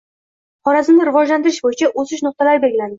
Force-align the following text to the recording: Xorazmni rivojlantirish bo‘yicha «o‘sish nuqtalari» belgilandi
Xorazmni 0.69 1.05
rivojlantirish 1.11 1.63
bo‘yicha 1.69 1.95
«o‘sish 2.05 2.29
nuqtalari» 2.29 2.67
belgilandi 2.69 2.89